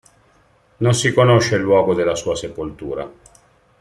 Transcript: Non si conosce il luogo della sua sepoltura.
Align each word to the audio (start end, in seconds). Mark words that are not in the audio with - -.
Non 0.79 0.95
si 0.95 1.13
conosce 1.13 1.57
il 1.57 1.61
luogo 1.61 1.93
della 1.93 2.15
sua 2.15 2.35
sepoltura. 2.35 3.07